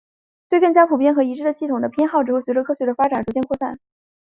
[0.49, 3.77] 对更加普遍和一致的系统的偏好只会随着科学的发展而逐渐扩散。